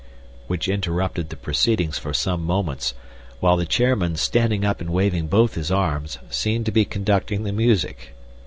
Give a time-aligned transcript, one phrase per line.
[0.47, 2.95] which interrupted the proceedings for some moments,
[3.39, 7.51] while the chairman, standing up and waving both his arms, seemed to be conducting the
[7.53, 8.15] music.